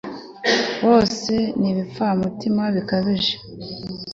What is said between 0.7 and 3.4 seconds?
bose ni ibipfamutima bikabije